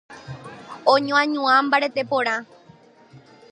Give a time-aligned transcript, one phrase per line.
[0.95, 2.37] oñoañuã mbarete porã